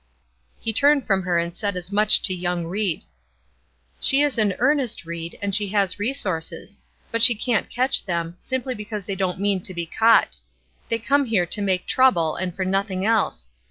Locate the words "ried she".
2.65-4.23